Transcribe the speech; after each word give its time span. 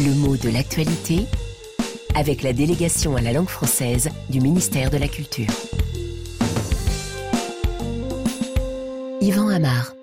Le 0.00 0.14
mot 0.14 0.36
de 0.36 0.48
l'actualité 0.48 1.26
avec 2.14 2.44
la 2.44 2.52
délégation 2.52 3.16
à 3.16 3.20
la 3.20 3.32
langue 3.32 3.48
française 3.48 4.10
du 4.30 4.40
ministère 4.40 4.90
de 4.90 4.96
la 4.96 5.08
Culture. 5.08 5.48
Yvan 9.20 9.48
Amar. 9.48 9.96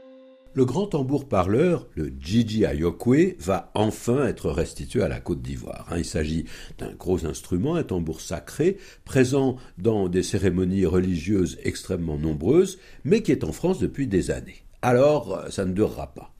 Le 0.53 0.65
grand 0.65 0.87
tambour 0.87 1.29
parleur, 1.29 1.87
le 1.95 2.11
Gigi 2.19 2.65
Ayokwe, 2.65 3.37
va 3.39 3.71
enfin 3.73 4.27
être 4.27 4.49
restitué 4.49 5.01
à 5.01 5.07
la 5.07 5.21
Côte 5.21 5.41
d'Ivoire. 5.41 5.87
Il 5.95 6.03
s'agit 6.03 6.43
d'un 6.77 6.91
gros 6.91 7.25
instrument, 7.25 7.75
un 7.75 7.83
tambour 7.83 8.19
sacré, 8.19 8.75
présent 9.05 9.55
dans 9.77 10.09
des 10.09 10.23
cérémonies 10.23 10.85
religieuses 10.85 11.57
extrêmement 11.63 12.17
nombreuses, 12.17 12.79
mais 13.05 13.21
qui 13.21 13.31
est 13.31 13.45
en 13.45 13.53
France 13.53 13.79
depuis 13.79 14.07
des 14.07 14.29
années. 14.29 14.65
Alors, 14.81 15.45
ça 15.49 15.63
ne 15.63 15.71
durera 15.71 16.13
pas. 16.13 16.33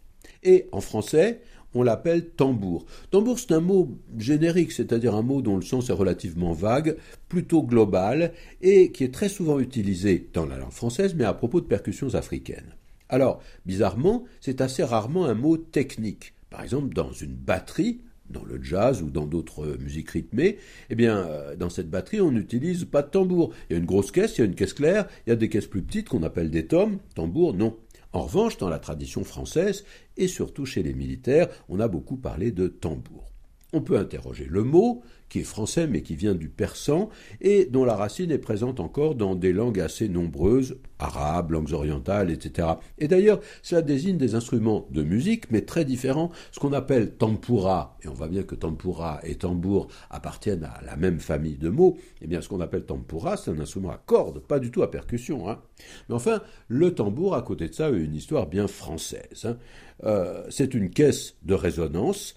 Et 0.44 0.68
en 0.74 0.82
français, 0.82 1.42
on 1.76 1.84
l'appelle 1.84 2.30
tambour. 2.30 2.86
Tambour, 3.12 3.38
c'est 3.38 3.52
un 3.52 3.60
mot 3.60 3.98
générique, 4.18 4.72
c'est-à-dire 4.72 5.14
un 5.14 5.22
mot 5.22 5.42
dont 5.42 5.58
le 5.58 5.62
sens 5.62 5.90
est 5.90 5.94
relativement 5.94 6.54
vague, 6.54 6.98
plutôt 7.30 7.62
global, 7.62 8.32
et 8.62 8.92
qui 8.92 9.04
est 9.04 9.14
très 9.14 9.30
souvent 9.30 9.60
utilisé 9.60 10.30
dans 10.34 10.46
la 10.46 10.58
langue 10.58 10.72
française, 10.72 11.14
mais 11.16 11.26
à 11.26 11.34
propos 11.34 11.62
de 11.62 11.68
percussions 11.68 12.16
africaines. 12.16 12.74
Alors, 13.10 13.42
bizarrement, 13.66 14.24
c'est 14.42 14.62
assez 14.62 14.84
rarement 14.84 15.26
un 15.26 15.36
mot 15.36 15.58
technique. 15.58 16.34
Par 16.50 16.64
exemple, 16.64 16.94
dans 16.94 17.12
une 17.12 17.36
batterie, 17.36 18.02
dans 18.30 18.44
le 18.44 18.62
jazz 18.64 19.04
ou 19.04 19.12
dans 19.12 19.26
d'autres 19.28 19.78
musiques 19.80 20.10
rythmées, 20.10 20.58
eh 20.90 20.96
bien, 20.96 21.18
euh, 21.18 21.56
dans 21.56 21.70
cette 21.70 21.90
batterie, 21.90 22.22
on 22.22 22.32
n'utilise 22.32 22.86
pas 22.86 23.04
de 23.04 23.10
tambour. 23.10 23.54
Il 23.70 23.74
y 23.74 23.76
a 23.76 23.80
une 23.80 23.86
grosse 23.86 24.12
caisse, 24.12 24.38
il 24.38 24.42
y 24.42 24.44
a 24.44 24.46
une 24.46 24.56
caisse 24.56 24.74
claire, 24.74 25.08
il 25.26 25.30
y 25.30 25.34
a 25.34 25.36
des 25.36 25.50
caisses 25.50 25.68
plus 25.68 25.84
petites 25.84 26.10
qu'on 26.10 26.24
appelle 26.24 26.50
des 26.50 26.66
tomes. 26.66 26.98
Tambour, 27.14 27.54
non. 27.54 27.78
En 28.16 28.22
revanche, 28.22 28.56
dans 28.56 28.70
la 28.70 28.80
tradition 28.80 29.26
française, 29.26 29.84
et 30.16 30.30
surtout 30.30 30.66
chez 30.66 30.82
les 30.82 30.94
militaires, 30.94 31.50
on 31.68 31.82
a 31.82 31.90
beaucoup 31.90 32.16
parlé 32.16 32.54
de 32.54 32.70
tambour. 32.70 33.35
On 33.76 33.82
peut 33.82 33.98
interroger 33.98 34.48
le 34.50 34.64
mot, 34.64 35.02
qui 35.28 35.40
est 35.40 35.44
français 35.44 35.86
mais 35.86 36.02
qui 36.02 36.16
vient 36.16 36.34
du 36.34 36.48
persan, 36.48 37.10
et 37.42 37.66
dont 37.66 37.84
la 37.84 37.98
racine 37.98 38.32
est 38.32 38.38
présente 38.38 38.80
encore 38.80 39.16
dans 39.16 39.36
des 39.36 39.52
langues 39.52 39.82
assez 39.82 40.08
nombreuses, 40.08 40.78
arabes, 40.98 41.52
langues 41.52 41.74
orientales, 41.74 42.32
etc. 42.32 42.70
Et 43.00 43.10
d'ailleurs, 43.10 43.42
cela 43.64 43.82
désigne 43.82 44.18
des 44.18 44.34
instruments 44.34 44.88
de 44.92 45.04
musique, 45.04 45.52
mais 45.52 45.60
très 45.60 45.84
différents, 45.84 46.32
ce 46.54 46.62
qu'on 46.62 46.72
appelle 46.72 47.18
tempura, 47.18 47.98
et 48.02 48.08
on 48.08 48.14
voit 48.14 48.30
bien 48.30 48.44
que 48.44 48.56
tempura 48.56 49.20
et 49.24 49.36
tambour 49.36 49.90
appartiennent 50.10 50.64
à 50.64 50.80
la 50.86 50.96
même 50.96 51.20
famille 51.20 51.58
de 51.58 51.68
mots, 51.68 51.98
et 51.98 52.22
eh 52.22 52.28
bien 52.28 52.40
ce 52.40 52.48
qu'on 52.48 52.62
appelle 52.62 52.86
tempura, 52.86 53.36
c'est 53.36 53.52
un 53.52 53.60
instrument 53.60 53.90
à 53.90 53.98
cordes, 53.98 54.40
pas 54.40 54.60
du 54.60 54.72
tout 54.72 54.84
à 54.84 54.90
percussion. 54.90 55.50
Hein. 55.50 55.60
Mais 56.08 56.16
enfin, 56.16 56.42
le 56.70 56.96
tambour, 56.96 57.36
à 57.36 57.42
côté 57.42 57.68
de 57.68 57.74
ça, 57.74 57.88
a 57.88 57.90
une 57.90 58.16
histoire 58.16 58.48
bien 58.48 58.70
française. 58.70 59.44
Hein. 59.44 59.58
Euh, 60.06 60.46
c'est 60.50 60.74
une 60.74 60.92
caisse 60.92 61.36
de 61.44 61.56
résonance 61.56 62.36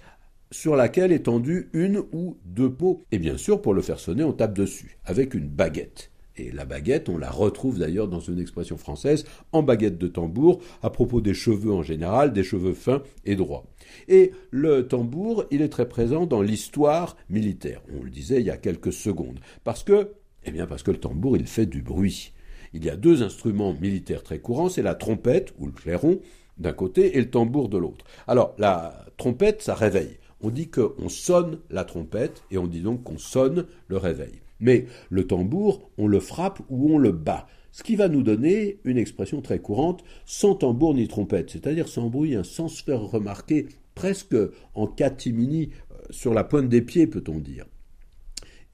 sur 0.50 0.76
laquelle 0.76 1.12
est 1.12 1.24
tendue 1.24 1.68
une 1.72 2.02
ou 2.12 2.36
deux 2.44 2.72
peaux. 2.72 3.02
Et 3.12 3.18
bien 3.18 3.36
sûr, 3.36 3.60
pour 3.60 3.74
le 3.74 3.82
faire 3.82 4.00
sonner, 4.00 4.24
on 4.24 4.32
tape 4.32 4.56
dessus, 4.56 4.98
avec 5.04 5.34
une 5.34 5.48
baguette. 5.48 6.10
Et 6.36 6.52
la 6.52 6.64
baguette, 6.64 7.08
on 7.08 7.18
la 7.18 7.30
retrouve 7.30 7.78
d'ailleurs 7.78 8.08
dans 8.08 8.20
une 8.20 8.38
expression 8.38 8.76
française, 8.76 9.24
en 9.52 9.62
baguette 9.62 9.98
de 9.98 10.06
tambour, 10.06 10.60
à 10.82 10.90
propos 10.90 11.20
des 11.20 11.34
cheveux 11.34 11.72
en 11.72 11.82
général, 11.82 12.32
des 12.32 12.44
cheveux 12.44 12.74
fins 12.74 13.02
et 13.24 13.34
droits. 13.34 13.64
Et 14.06 14.32
le 14.50 14.86
tambour, 14.86 15.44
il 15.50 15.62
est 15.62 15.68
très 15.68 15.88
présent 15.88 16.26
dans 16.26 16.42
l'histoire 16.42 17.16
militaire. 17.28 17.82
On 17.98 18.04
le 18.04 18.10
disait 18.10 18.40
il 18.40 18.46
y 18.46 18.50
a 18.50 18.56
quelques 18.56 18.92
secondes. 18.92 19.40
Parce 19.64 19.82
que, 19.82 20.12
eh 20.44 20.50
bien, 20.50 20.66
parce 20.66 20.82
que 20.82 20.92
le 20.92 21.00
tambour, 21.00 21.36
il 21.36 21.46
fait 21.46 21.66
du 21.66 21.82
bruit. 21.82 22.32
Il 22.72 22.84
y 22.84 22.90
a 22.90 22.96
deux 22.96 23.22
instruments 23.22 23.74
militaires 23.80 24.22
très 24.22 24.38
courants, 24.38 24.68
c'est 24.68 24.82
la 24.82 24.94
trompette, 24.94 25.54
ou 25.58 25.66
le 25.66 25.72
clairon, 25.72 26.20
d'un 26.58 26.72
côté, 26.72 27.16
et 27.16 27.20
le 27.20 27.30
tambour 27.30 27.68
de 27.68 27.78
l'autre. 27.78 28.04
Alors, 28.26 28.54
la 28.58 29.06
trompette, 29.16 29.62
ça 29.62 29.74
réveille 29.74 30.18
on 30.40 30.50
dit 30.50 30.68
qu'on 30.68 31.08
sonne 31.08 31.58
la 31.70 31.84
trompette 31.84 32.42
et 32.50 32.58
on 32.58 32.66
dit 32.66 32.80
donc 32.80 33.02
qu'on 33.04 33.18
sonne 33.18 33.66
le 33.88 33.96
réveil. 33.96 34.40
Mais 34.60 34.86
le 35.10 35.26
tambour, 35.26 35.90
on 35.98 36.06
le 36.06 36.20
frappe 36.20 36.60
ou 36.68 36.94
on 36.94 36.98
le 36.98 37.12
bat. 37.12 37.46
Ce 37.70 37.82
qui 37.82 37.96
va 37.96 38.08
nous 38.08 38.22
donner 38.22 38.80
une 38.84 38.98
expression 38.98 39.40
très 39.40 39.60
courante, 39.60 40.02
sans 40.24 40.54
tambour 40.54 40.94
ni 40.94 41.06
trompette, 41.06 41.50
c'est-à-dire 41.50 41.88
sans 41.88 42.08
bruit, 42.08 42.36
sans 42.42 42.68
se 42.68 42.82
faire 42.82 43.00
remarquer, 43.00 43.66
presque 43.94 44.36
en 44.74 44.86
catimini, 44.86 45.70
euh, 45.92 45.96
sur 46.10 46.34
la 46.34 46.44
pointe 46.44 46.68
des 46.68 46.82
pieds, 46.82 47.06
peut-on 47.06 47.38
dire. 47.38 47.66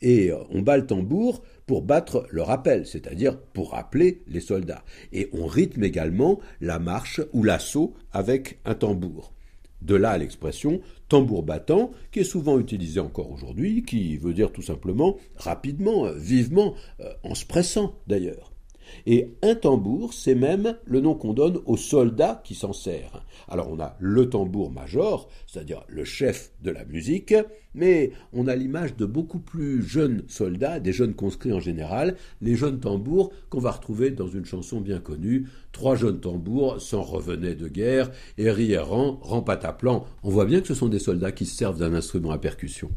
Et 0.00 0.30
euh, 0.30 0.38
on 0.50 0.62
bat 0.62 0.76
le 0.76 0.86
tambour 0.86 1.42
pour 1.66 1.82
battre 1.82 2.26
le 2.30 2.42
rappel, 2.42 2.86
c'est-à-dire 2.86 3.38
pour 3.38 3.72
rappeler 3.72 4.22
les 4.26 4.40
soldats. 4.40 4.84
Et 5.12 5.28
on 5.32 5.46
rythme 5.46 5.84
également 5.84 6.40
la 6.60 6.78
marche 6.78 7.20
ou 7.32 7.42
l'assaut 7.42 7.94
avec 8.12 8.58
un 8.64 8.74
tambour. 8.74 9.33
De 9.84 9.94
là 9.94 10.16
l'expression 10.18 10.80
tambour 11.08 11.42
battant, 11.42 11.90
qui 12.10 12.20
est 12.20 12.24
souvent 12.24 12.58
utilisée 12.58 13.00
encore 13.00 13.30
aujourd'hui, 13.30 13.84
qui 13.84 14.16
veut 14.16 14.34
dire 14.34 14.50
tout 14.50 14.62
simplement 14.62 15.18
rapidement, 15.36 16.10
vivement, 16.12 16.74
euh, 17.00 17.12
en 17.22 17.34
se 17.34 17.44
pressant 17.44 17.94
d'ailleurs. 18.06 18.53
Et 19.06 19.34
un 19.42 19.54
tambour, 19.54 20.14
c'est 20.14 20.34
même 20.34 20.76
le 20.84 21.00
nom 21.00 21.14
qu'on 21.14 21.32
donne 21.32 21.60
au 21.66 21.76
soldat 21.76 22.40
qui 22.44 22.54
s'en 22.54 22.72
sert. 22.72 23.24
Alors 23.48 23.68
on 23.70 23.80
a 23.80 23.96
le 23.98 24.28
tambour 24.28 24.70
major, 24.70 25.28
c'est-à-dire 25.46 25.84
le 25.88 26.04
chef 26.04 26.52
de 26.62 26.70
la 26.70 26.84
musique, 26.84 27.34
mais 27.74 28.12
on 28.32 28.46
a 28.46 28.56
l'image 28.56 28.96
de 28.96 29.06
beaucoup 29.06 29.40
plus 29.40 29.82
jeunes 29.82 30.22
soldats, 30.28 30.80
des 30.80 30.92
jeunes 30.92 31.14
conscrits 31.14 31.52
en 31.52 31.60
général, 31.60 32.16
les 32.40 32.54
jeunes 32.54 32.80
tambours 32.80 33.32
qu'on 33.50 33.60
va 33.60 33.72
retrouver 33.72 34.10
dans 34.10 34.28
une 34.28 34.44
chanson 34.44 34.80
bien 34.80 35.00
connue, 35.00 35.46
Trois 35.74 35.96
jeunes 35.96 36.20
tambours 36.20 36.80
s'en 36.80 37.02
revenaient 37.02 37.56
de 37.56 37.66
guerre, 37.66 38.12
et 38.38 38.48
rierant, 38.48 39.18
rang 39.22 39.42
pataplan. 39.42 40.06
On 40.22 40.30
voit 40.30 40.44
bien 40.44 40.60
que 40.60 40.68
ce 40.68 40.74
sont 40.74 40.88
des 40.88 41.00
soldats 41.00 41.32
qui 41.32 41.46
se 41.46 41.56
servent 41.56 41.80
d'un 41.80 41.94
instrument 41.94 42.30
à 42.30 42.38
percussion. 42.38 42.92